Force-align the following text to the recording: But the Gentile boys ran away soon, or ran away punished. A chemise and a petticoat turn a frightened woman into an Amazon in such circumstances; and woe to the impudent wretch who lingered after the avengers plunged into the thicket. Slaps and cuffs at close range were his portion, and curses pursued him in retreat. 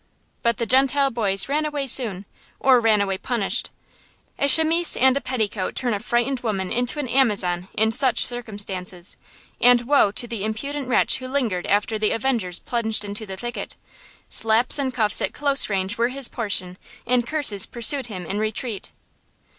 But 0.41 0.57
the 0.57 0.65
Gentile 0.65 1.11
boys 1.11 1.47
ran 1.47 1.63
away 1.63 1.85
soon, 1.85 2.25
or 2.59 2.79
ran 2.79 3.01
away 3.01 3.19
punished. 3.19 3.69
A 4.39 4.47
chemise 4.47 4.97
and 4.97 5.15
a 5.15 5.21
petticoat 5.21 5.75
turn 5.75 5.93
a 5.93 5.99
frightened 5.99 6.39
woman 6.39 6.71
into 6.71 6.97
an 6.97 7.07
Amazon 7.07 7.67
in 7.75 7.91
such 7.91 8.25
circumstances; 8.25 9.15
and 9.61 9.81
woe 9.81 10.09
to 10.13 10.27
the 10.27 10.43
impudent 10.43 10.87
wretch 10.87 11.19
who 11.19 11.27
lingered 11.27 11.67
after 11.67 11.99
the 11.99 12.13
avengers 12.13 12.57
plunged 12.57 13.05
into 13.05 13.27
the 13.27 13.37
thicket. 13.37 13.75
Slaps 14.27 14.79
and 14.79 14.91
cuffs 14.91 15.21
at 15.21 15.35
close 15.35 15.69
range 15.69 15.99
were 15.99 16.09
his 16.09 16.27
portion, 16.27 16.79
and 17.05 17.27
curses 17.27 17.67
pursued 17.67 18.07
him 18.07 18.25
in 18.25 18.39
retreat. 18.39 18.91